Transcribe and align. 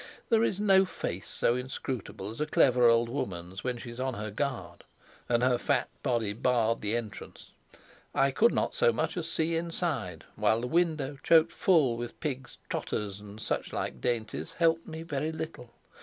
There 0.29 0.43
is 0.43 0.59
no 0.59 0.83
face 0.83 1.29
so 1.29 1.55
inscrutable 1.55 2.31
as 2.31 2.41
a 2.41 2.47
clever 2.47 2.87
old 2.87 3.07
woman's 3.07 3.63
when 3.63 3.77
she 3.77 3.91
is 3.91 3.99
on 3.99 4.15
her 4.15 4.31
guard. 4.31 4.83
And 5.29 5.43
her 5.43 5.59
fat 5.59 5.89
body 6.01 6.33
barred 6.33 6.81
the 6.81 6.95
entrance; 6.95 7.51
I 8.15 8.31
could 8.31 8.51
not 8.51 8.73
so 8.73 8.91
much 8.91 9.15
as 9.15 9.29
see 9.29 9.55
inside, 9.55 10.25
while 10.35 10.59
the 10.61 10.65
window, 10.65 11.19
choked 11.21 11.51
full 11.51 11.97
with 11.97 12.19
pigs' 12.19 12.57
trotters 12.67 13.19
and 13.19 13.39
such 13.39 13.73
like 13.73 14.01
dainties, 14.01 14.53
helped 14.53 14.87
me 14.87 15.03
very 15.03 15.31
little. 15.31 15.69